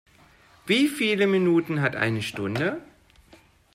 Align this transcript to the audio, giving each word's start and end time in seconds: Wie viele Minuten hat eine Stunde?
Wie 0.65 0.87
viele 0.87 1.27
Minuten 1.27 1.81
hat 1.83 1.95
eine 1.95 2.23
Stunde? 2.23 2.81